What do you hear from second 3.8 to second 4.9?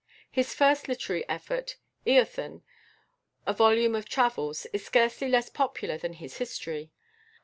of travels, is